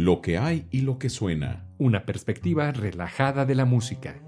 [0.00, 1.66] Lo que hay y lo que suena.
[1.76, 4.18] Una perspectiva relajada de la música.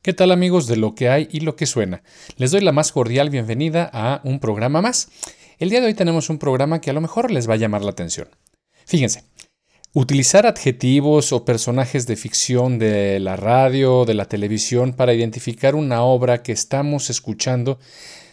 [0.00, 2.02] ¿Qué tal amigos de lo que hay y lo que suena?
[2.38, 5.10] Les doy la más cordial bienvenida a un programa más.
[5.58, 7.82] El día de hoy tenemos un programa que a lo mejor les va a llamar
[7.82, 8.28] la atención.
[8.86, 9.24] Fíjense,
[9.92, 15.74] utilizar adjetivos o personajes de ficción de la radio o de la televisión para identificar
[15.74, 17.78] una obra que estamos escuchando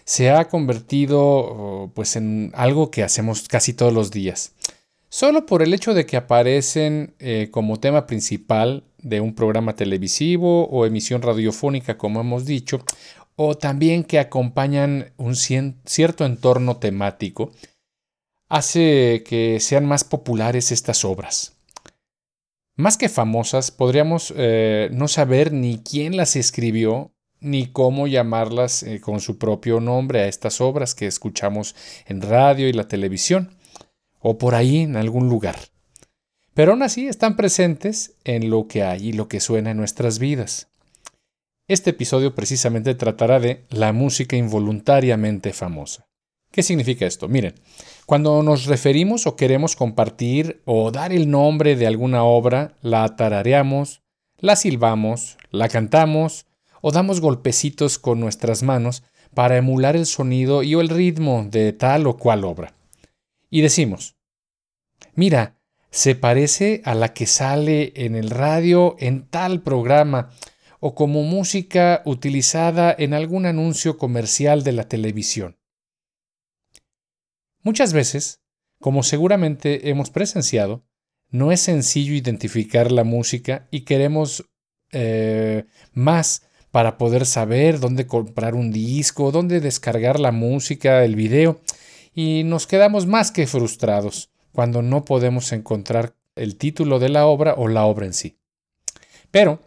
[0.09, 4.53] se ha convertido oh, pues en algo que hacemos casi todos los días.
[5.07, 10.67] Solo por el hecho de que aparecen eh, como tema principal de un programa televisivo
[10.67, 12.83] o emisión radiofónica, como hemos dicho,
[13.35, 17.51] o también que acompañan un cierto entorno temático,
[18.47, 21.55] hace que sean más populares estas obras.
[22.75, 28.99] Más que famosas, podríamos eh, no saber ni quién las escribió, ni cómo llamarlas eh,
[29.01, 31.75] con su propio nombre a estas obras que escuchamos
[32.05, 33.55] en radio y la televisión,
[34.19, 35.57] o por ahí en algún lugar
[36.59, 40.19] pero aún así están presentes en lo que hay y lo que suena en nuestras
[40.19, 40.67] vidas.
[41.69, 46.09] Este episodio precisamente tratará de la música involuntariamente famosa.
[46.51, 47.29] ¿Qué significa esto?
[47.29, 47.55] Miren,
[48.05, 54.01] cuando nos referimos o queremos compartir o dar el nombre de alguna obra, la tarareamos,
[54.37, 56.45] la silbamos, la cantamos
[56.81, 61.73] o damos golpecitos con nuestras manos para emular el sonido y o el ritmo de
[61.73, 62.75] tal o cual obra.
[63.49, 64.15] Y decimos,
[65.15, 65.59] mira,
[65.91, 70.29] se parece a la que sale en el radio en tal programa
[70.79, 75.57] o como música utilizada en algún anuncio comercial de la televisión.
[77.61, 78.41] Muchas veces,
[78.79, 80.85] como seguramente hemos presenciado,
[81.29, 84.45] no es sencillo identificar la música y queremos
[84.91, 91.61] eh, más para poder saber dónde comprar un disco, dónde descargar la música, el video,
[92.13, 97.55] y nos quedamos más que frustrados cuando no podemos encontrar el título de la obra
[97.57, 98.37] o la obra en sí.
[99.31, 99.59] Pero,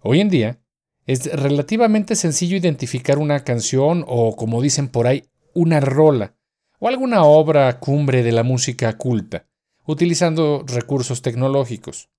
[0.00, 0.60] hoy en día,
[1.06, 6.34] es relativamente sencillo identificar una canción o, como dicen por ahí, una rola
[6.78, 9.46] o alguna obra cumbre de la música culta,
[9.86, 12.10] utilizando recursos tecnológicos.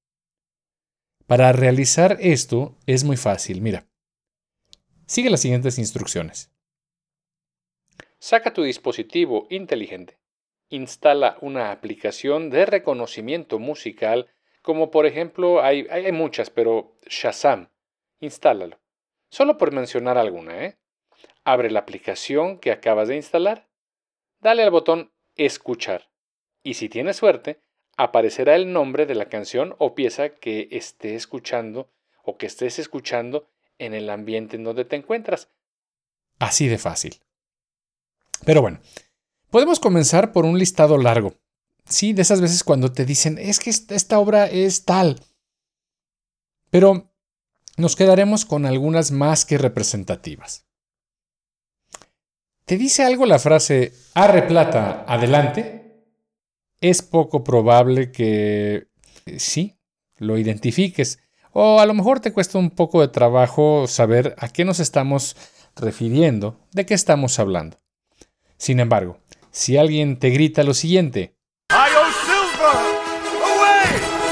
[1.28, 3.86] Para realizar esto es muy fácil, mira.
[5.08, 6.52] Sigue las siguientes instrucciones.
[8.20, 10.20] Saca tu dispositivo inteligente
[10.70, 14.28] instala una aplicación de reconocimiento musical,
[14.62, 17.70] como por ejemplo hay, hay muchas, pero Shazam.
[18.20, 18.80] Instálalo.
[19.30, 20.78] Solo por mencionar alguna, ¿eh?
[21.44, 23.70] Abre la aplicación que acabas de instalar,
[24.40, 26.10] dale al botón Escuchar
[26.64, 27.62] y si tienes suerte,
[27.96, 31.92] aparecerá el nombre de la canción o pieza que esté escuchando
[32.24, 33.48] o que estés escuchando
[33.80, 35.50] en el ambiente en donde te encuentras.
[36.40, 37.16] Así de fácil.
[38.46, 38.80] Pero bueno,
[39.50, 41.34] Podemos comenzar por un listado largo.
[41.88, 45.22] Sí, de esas veces cuando te dicen, es que esta obra es tal.
[46.70, 47.14] Pero
[47.78, 50.66] nos quedaremos con algunas más que representativas.
[52.66, 56.04] ¿Te dice algo la frase arre plata, adelante?
[56.82, 58.90] Es poco probable que
[59.38, 59.80] sí,
[60.18, 61.20] lo identifiques.
[61.60, 65.36] O a lo mejor te cuesta un poco de trabajo saber a qué nos estamos
[65.76, 67.80] refiriendo, de qué estamos hablando.
[68.58, 69.18] Sin embargo,
[69.50, 71.36] si alguien te grita lo siguiente,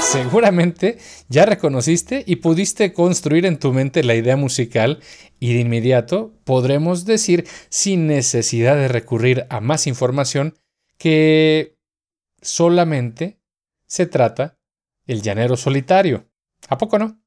[0.00, 0.98] seguramente
[1.28, 5.00] ya reconociste y pudiste construir en tu mente la idea musical
[5.40, 10.54] y de inmediato podremos decir sin necesidad de recurrir a más información
[10.96, 11.76] que
[12.40, 13.40] solamente
[13.88, 14.60] se trata
[15.08, 16.28] el llanero solitario.
[16.68, 17.25] ¿A poco no?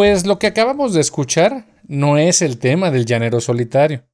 [0.00, 4.06] Pues lo que acabamos de escuchar no es el tema del llanero solitario,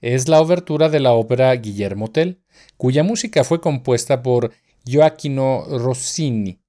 [0.00, 2.40] es la obertura de la ópera Guillermo Tell,
[2.76, 4.52] cuya música fue compuesta por
[4.84, 6.60] Gioacchino Rossini.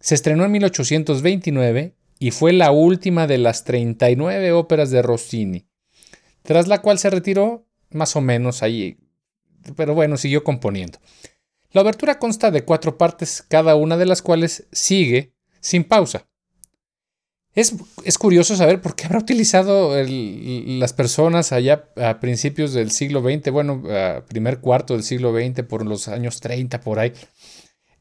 [0.00, 5.68] Se estrenó en 1829 y fue la última de las 39 óperas de Rossini,
[6.42, 8.98] tras la cual se retiró más o menos ahí,
[9.76, 10.98] pero bueno, siguió componiendo.
[11.70, 16.26] La obertura consta de cuatro partes, cada una de las cuales sigue sin pausa.
[17.54, 17.74] Es,
[18.18, 23.82] curioso saber por qué habrá utilizado las personas allá a principios del siglo XX, bueno,
[24.26, 27.12] primer cuarto del siglo XX, por los años 30, por ahí.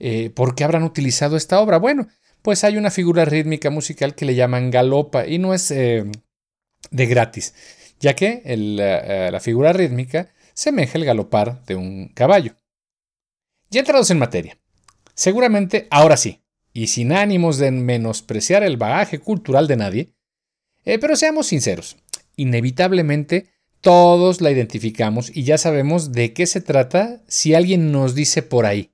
[0.04, 1.78] Eh, ¿Por qué habrán utilizado esta obra?
[1.78, 2.08] Bueno,
[2.42, 6.06] pues hay una figura rítmica musical que le llaman galopa y no es eh,
[6.90, 7.54] de gratis,
[8.00, 12.56] ya que eh, la figura rítmica semeja el galopar de un caballo.
[13.70, 14.58] Ya entrados en materia,
[15.14, 16.42] seguramente ahora sí,
[16.74, 20.14] y sin ánimos de menospreciar el bagaje cultural de nadie,
[20.86, 21.98] eh, pero seamos sinceros,
[22.36, 23.48] inevitablemente
[23.82, 28.66] todos la identificamos y ya sabemos de qué se trata si alguien nos dice por
[28.66, 28.92] ahí.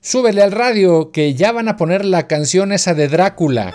[0.00, 3.74] Súbele al radio que ya van a poner la canción esa de Drácula.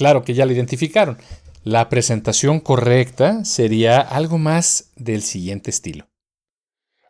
[0.00, 1.18] Claro que ya lo identificaron.
[1.62, 6.08] La presentación correcta sería algo más del siguiente estilo.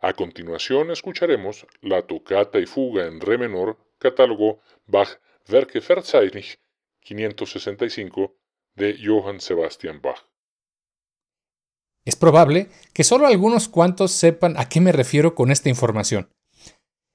[0.01, 6.59] A continuación escucharemos la tocata y fuga en re menor, catálogo Bach Werke Verzeichnis
[6.99, 8.35] 565
[8.75, 10.27] de Johann Sebastian Bach.
[12.03, 16.29] Es probable que solo algunos cuantos sepan a qué me refiero con esta información.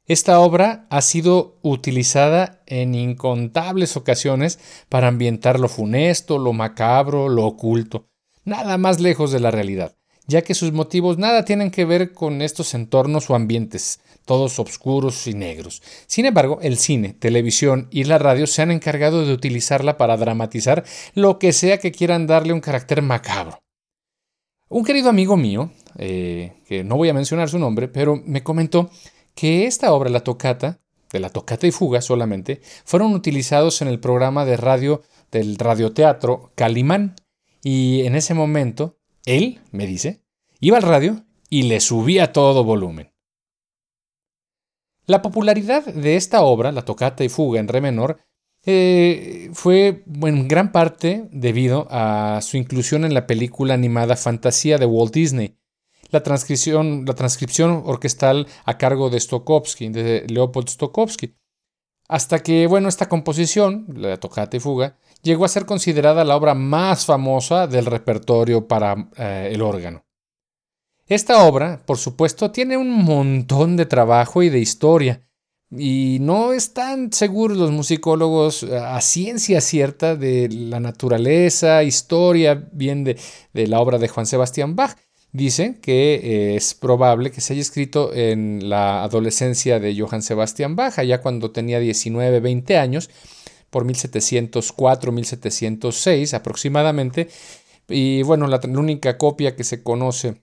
[0.09, 7.45] Esta obra ha sido utilizada en incontables ocasiones para ambientar lo funesto, lo macabro, lo
[7.45, 8.07] oculto,
[8.45, 9.97] nada más lejos de la realidad,
[10.29, 15.27] ya que sus motivos nada tienen que ver con estos entornos o ambientes, todos oscuros
[15.27, 15.83] y negros.
[16.07, 20.85] Sin embargo, el cine, televisión y la radio se han encargado de utilizarla para dramatizar
[21.15, 23.59] lo que sea que quieran darle un carácter macabro.
[24.69, 28.91] Un querido amigo mío, eh, que no voy a mencionar su nombre, pero me comentó
[29.37, 30.81] que esta obra, la tocata,
[31.13, 36.51] de la tocata y fuga solamente, fueron utilizados en el programa de radio del radioteatro
[36.57, 37.15] Calimán
[37.63, 40.23] y en ese momento él, me dice,
[40.59, 43.13] iba al radio y le subía todo volumen.
[45.05, 48.19] La popularidad de esta obra, la tocata y fuga en re menor,
[48.65, 54.87] eh, fue en gran parte debido a su inclusión en la película animada Fantasía de
[54.87, 55.57] Walt Disney.
[56.11, 61.35] La transcripción, la transcripción orquestal a cargo de Stokowski, de Leopold Stokowski.
[62.09, 66.55] Hasta que, bueno, esta composición, la tocata y fuga, llegó a ser considerada la obra
[66.55, 70.05] más famosa del repertorio para eh, el órgano.
[71.07, 75.27] Esta obra, por supuesto, tiene un montón de trabajo y de historia,
[75.71, 83.03] y no están seguros los musicólogos eh, a ciencia cierta de la naturaleza, historia, bien
[83.05, 83.17] de,
[83.53, 84.97] la obra de Juan Sebastián Bach.
[85.33, 90.77] Dicen que eh, es probable que se haya escrito en la adolescencia de Johann Sebastian
[90.77, 93.11] Bach, ya cuando tenía 19, 20 años,
[93.71, 97.29] por 1704, 1706 aproximadamente.
[97.89, 100.43] Y bueno, la única copia que se conoce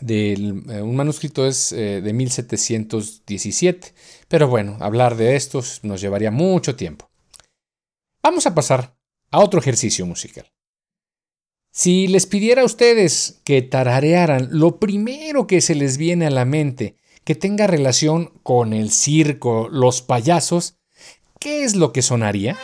[0.00, 3.94] de eh, un manuscrito es eh, de 1717.
[4.28, 7.10] Pero bueno, hablar de estos nos llevaría mucho tiempo.
[8.22, 8.96] Vamos a pasar
[9.30, 10.46] a otro ejercicio musical.
[11.72, 16.44] Si les pidiera a ustedes que tararearan lo primero que se les viene a la
[16.44, 20.78] mente que tenga relación con el circo, los payasos,
[21.38, 22.56] ¿qué es lo que sonaría?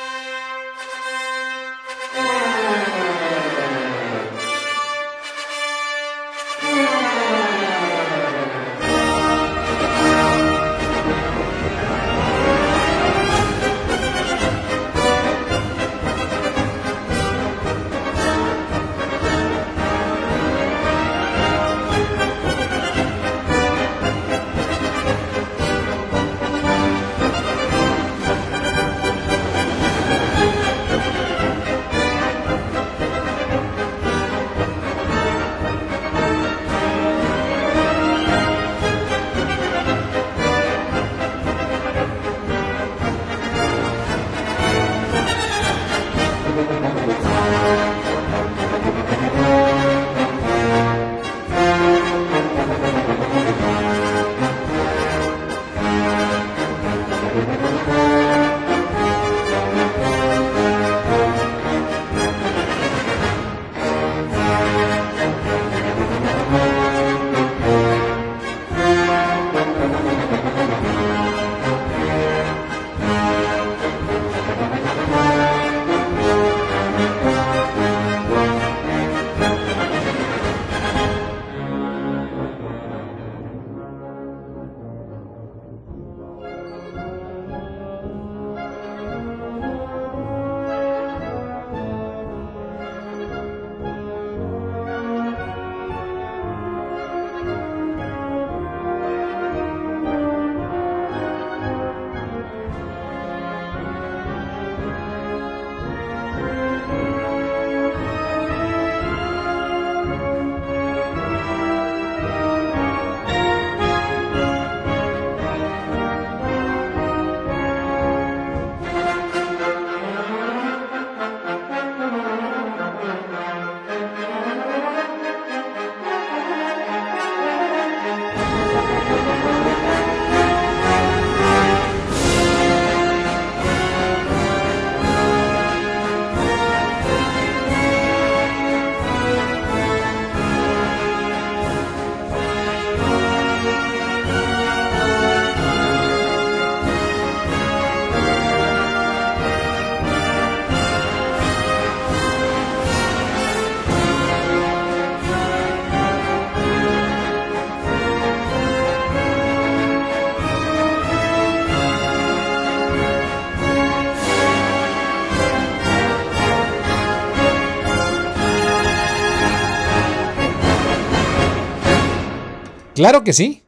[172.96, 173.62] Claro que sí.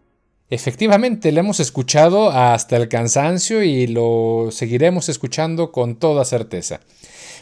[0.49, 6.81] Efectivamente, lo hemos escuchado hasta el cansancio y lo seguiremos escuchando con toda certeza.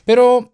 [0.05, 0.52] Pero,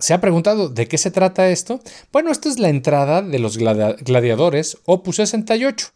[0.00, 1.78] ¿se ha preguntado de qué se trata esto?
[2.10, 5.86] Bueno, esto es la entrada de los gladiadores, opus 68,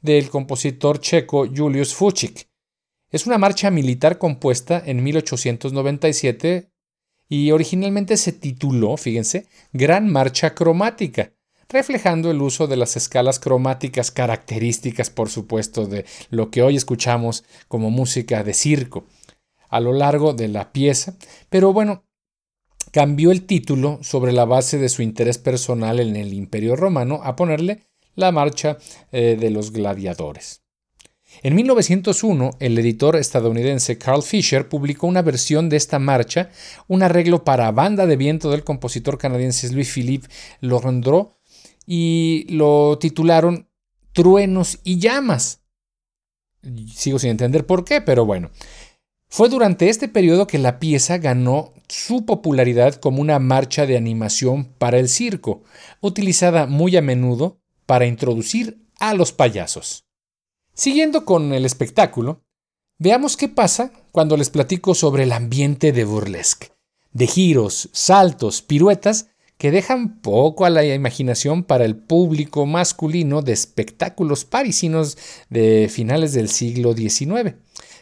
[0.00, 2.46] del compositor checo Julius Fuchik.
[3.10, 6.70] Es una marcha militar compuesta en 1897
[7.28, 11.32] y originalmente se tituló, fíjense, Gran Marcha Cromática
[11.70, 17.44] reflejando el uso de las escalas cromáticas características, por supuesto, de lo que hoy escuchamos
[17.68, 19.06] como música de circo
[19.68, 21.14] a lo largo de la pieza.
[21.48, 22.04] Pero bueno,
[22.90, 27.36] cambió el título sobre la base de su interés personal en el Imperio Romano a
[27.36, 28.76] ponerle la marcha
[29.12, 30.62] eh, de los gladiadores.
[31.42, 36.50] En 1901, el editor estadounidense Carl Fisher publicó una versión de esta marcha,
[36.88, 40.26] un arreglo para banda de viento del compositor canadiense Louis-Philippe
[40.60, 41.36] Lorandreau,
[41.86, 43.68] y lo titularon
[44.12, 45.62] Truenos y llamas.
[46.94, 48.50] Sigo sin entender por qué, pero bueno.
[49.28, 54.64] Fue durante este periodo que la pieza ganó su popularidad como una marcha de animación
[54.64, 55.62] para el circo,
[56.00, 60.04] utilizada muy a menudo para introducir a los payasos.
[60.74, 62.42] Siguiendo con el espectáculo,
[62.98, 66.72] veamos qué pasa cuando les platico sobre el ambiente de burlesque,
[67.12, 69.28] de giros, saltos, piruetas
[69.60, 75.18] que dejan poco a la imaginación para el público masculino de espectáculos parisinos
[75.50, 77.56] de finales del siglo XIX.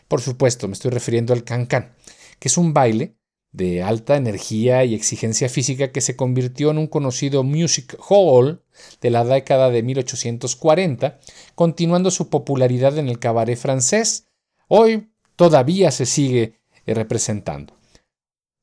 [0.07, 1.97] Por supuesto, me estoy refiriendo al cancán,
[2.39, 3.17] que es un baile
[3.51, 8.63] de alta energía y exigencia física que se convirtió en un conocido music hall
[9.01, 11.19] de la década de 1840,
[11.57, 14.29] continuando su popularidad en el cabaret francés.
[14.69, 17.78] Hoy todavía se sigue representando.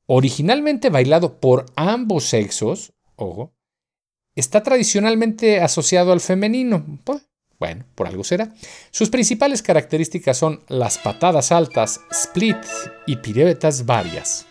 [0.06, 3.54] Originalmente bailado por ambos sexos, ojo,
[4.36, 7.00] está tradicionalmente asociado al femenino.
[7.04, 8.54] Pues, bueno, por algo será.
[8.90, 12.58] Sus principales características son las patadas altas, split
[13.06, 14.46] y piruetas varias.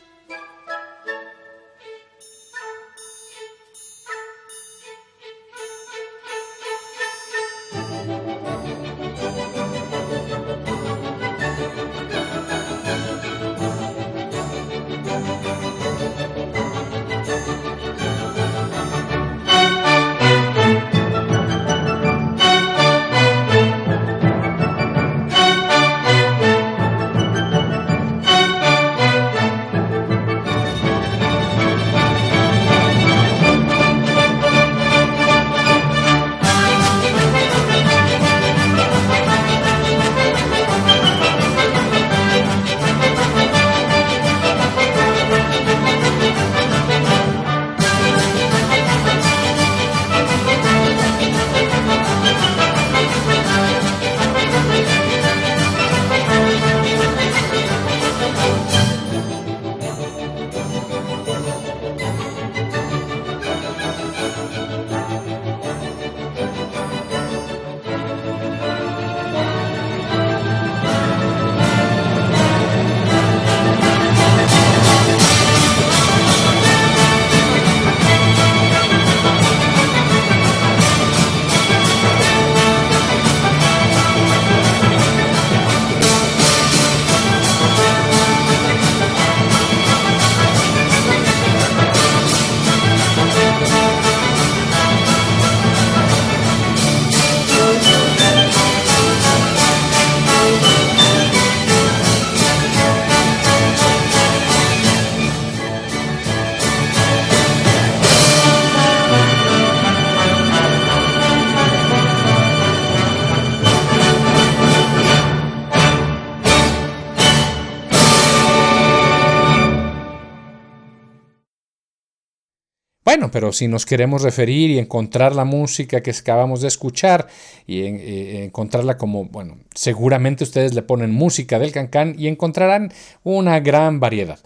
[123.05, 127.27] Bueno, pero si nos queremos referir y encontrar la música que acabamos de escuchar
[127.67, 132.91] y eh, encontrarla como, bueno, seguramente ustedes le ponen música del cancán y encontrarán
[133.23, 134.39] una gran variedad.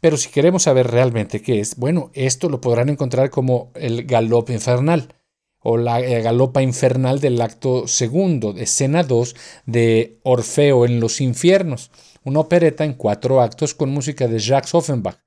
[0.00, 4.52] Pero si queremos saber realmente qué es, bueno, esto lo podrán encontrar como el galope
[4.52, 5.08] infernal
[5.58, 9.34] o la eh, galopa infernal del acto segundo, escena 2
[9.66, 11.90] de Orfeo en los infiernos,
[12.22, 15.23] una opereta en cuatro actos con música de Jacques Offenbach.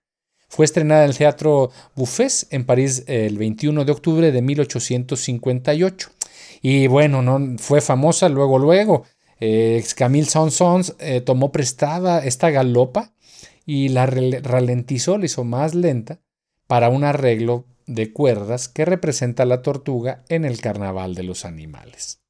[0.50, 6.10] Fue estrenada en el Teatro Buffet en París el 21 de octubre de 1858.
[6.62, 9.04] Y bueno, no fue famosa luego, luego.
[9.40, 13.14] Eh, Camille Saint-Saëns eh, tomó prestada esta galopa
[13.66, 16.20] y la ralentizó, la hizo más lenta
[16.66, 21.46] para un arreglo de cuerdas que representa a la tortuga en el carnaval de los
[21.46, 22.22] animales.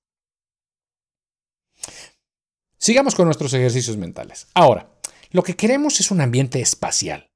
[2.78, 4.48] Sigamos con nuestros ejercicios mentales.
[4.54, 4.90] Ahora,
[5.32, 7.30] lo que queremos es un ambiente espacial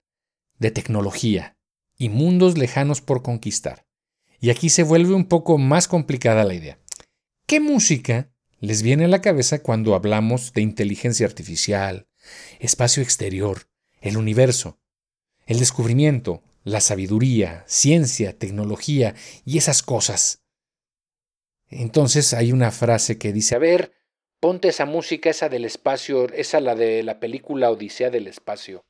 [0.62, 1.58] de tecnología
[1.98, 3.88] y mundos lejanos por conquistar.
[4.40, 6.80] Y aquí se vuelve un poco más complicada la idea.
[7.48, 12.08] ¿Qué música les viene a la cabeza cuando hablamos de inteligencia artificial,
[12.60, 13.68] espacio exterior,
[14.02, 14.80] el universo,
[15.48, 20.44] el descubrimiento, la sabiduría, ciencia, tecnología y esas cosas?
[21.70, 23.94] Entonces hay una frase que dice, a ver,
[24.40, 28.86] ponte esa música, esa del espacio, esa la de la película Odisea del espacio.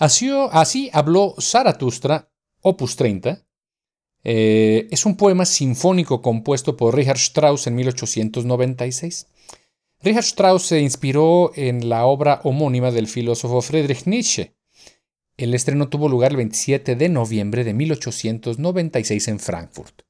[0.00, 2.32] Así, habló Zaratustra,
[2.62, 3.44] opus 30.
[4.24, 9.26] Eh, es un poema sinfónico compuesto por Richard Strauss en 1896.
[10.02, 14.56] Richard Strauss se inspiró en la obra homónima del filósofo Friedrich Nietzsche.
[15.36, 20.02] El estreno tuvo lugar el 27 de noviembre de 1896 en Frankfurt.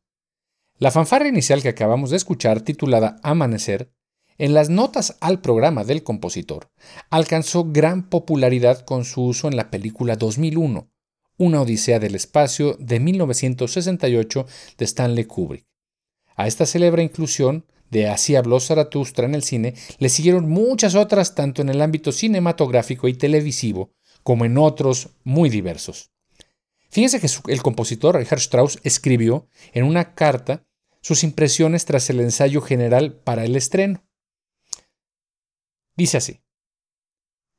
[0.78, 3.92] La fanfarra inicial que acabamos de escuchar, titulada Amanecer,
[4.40, 6.70] en las notas al programa del compositor,
[7.10, 10.90] alcanzó gran popularidad con su uso en la película 2001,
[11.36, 14.46] Una Odisea del Espacio de 1968
[14.78, 15.66] de Stanley Kubrick.
[16.36, 21.34] A esta célebre inclusión de Así habló Zaratustra en el cine, le siguieron muchas otras
[21.34, 26.12] tanto en el ámbito cinematográfico y televisivo como en otros muy diversos.
[26.88, 30.64] Fíjense que el compositor Richard Strauss escribió en una carta
[31.02, 34.02] sus impresiones tras el ensayo general para el estreno.
[36.00, 36.40] Dice así,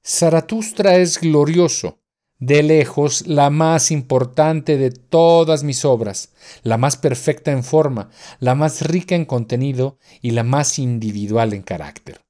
[0.03, 1.99] Zaratustra es glorioso,
[2.39, 8.55] de lejos la más importante de todas mis obras, la más perfecta en forma, la
[8.55, 12.21] más rica en contenido y la más individual en carácter.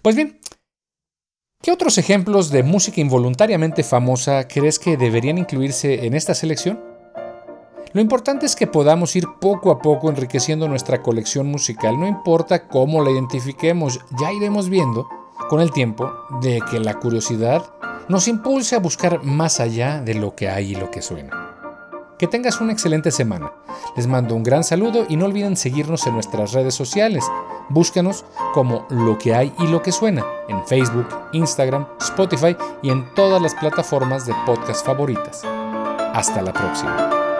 [0.00, 0.40] Pues bien,
[1.60, 6.87] ¿qué otros ejemplos de música involuntariamente famosa crees que deberían incluirse en esta selección?
[7.92, 12.68] Lo importante es que podamos ir poco a poco enriqueciendo nuestra colección musical, no importa
[12.68, 15.08] cómo la identifiquemos, ya iremos viendo
[15.48, 17.64] con el tiempo de que la curiosidad
[18.08, 21.48] nos impulse a buscar más allá de lo que hay y lo que suena.
[22.18, 23.52] Que tengas una excelente semana.
[23.96, 27.24] Les mando un gran saludo y no olviden seguirnos en nuestras redes sociales.
[27.68, 33.14] Búscanos como Lo que hay y lo que suena en Facebook, Instagram, Spotify y en
[33.14, 35.44] todas las plataformas de podcast favoritas.
[35.44, 37.37] Hasta la próxima.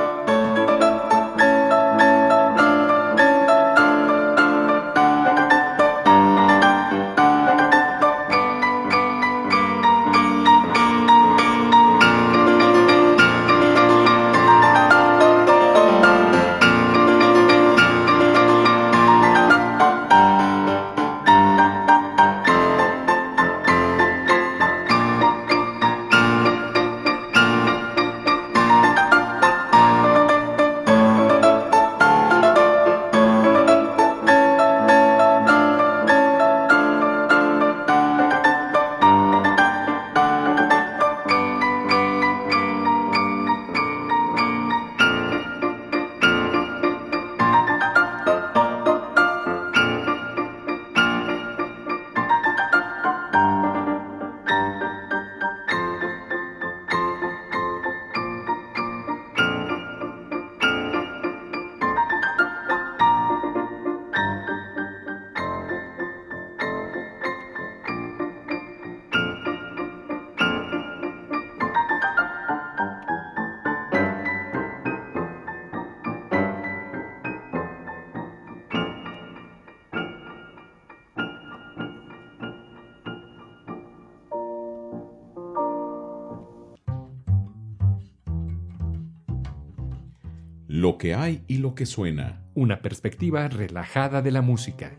[91.28, 92.42] Y lo que suena.
[92.54, 94.96] Una perspectiva relajada de la música.